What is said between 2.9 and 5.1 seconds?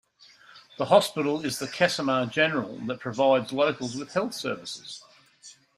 provides locals with health services.